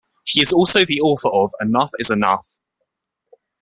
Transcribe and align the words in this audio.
He 0.25 0.41
is 0.41 0.51
also 0.51 0.83
the 0.83 0.99
author 0.99 1.27
of 1.29 1.51
Enough 1.61 1.91
is 1.99 2.09
enough! 2.09 2.57